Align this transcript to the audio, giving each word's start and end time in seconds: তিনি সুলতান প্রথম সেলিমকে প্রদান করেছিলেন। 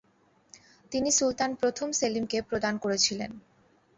তিনি 0.91 1.09
সুলতান 1.11 1.51
প্রথম 1.55 1.87
সেলিমকে 1.91 2.37
প্রদান 2.41 2.73
করেছিলেন। 2.77 3.31